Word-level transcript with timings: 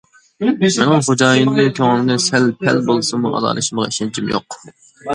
مېنىڭ 0.63 1.03
خوجايىننىڭ 1.07 1.69
كۆڭلىنى 1.81 2.17
سەل-پەل 2.25 2.83
بولسىمۇ 2.91 3.37
ئالالىشىمغا 3.37 3.91
ئىشەنچىم 3.95 4.37
يوق. 4.37 4.63